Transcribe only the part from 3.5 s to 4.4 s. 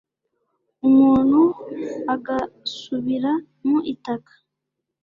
mu gitaka